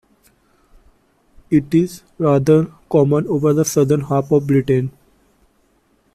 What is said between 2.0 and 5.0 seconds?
rather common over the southern half of Britain.